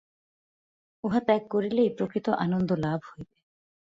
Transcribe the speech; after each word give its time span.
উহা 1.03 1.19
ত্যাগ 1.19 1.43
করিলেই 1.49 1.89
প্রকৃত 1.89 2.27
আনন্দ 2.39 2.69
লাভ 2.83 2.99
হইবে। 3.09 3.35